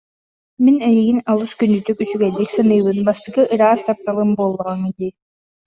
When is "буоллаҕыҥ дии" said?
4.37-5.11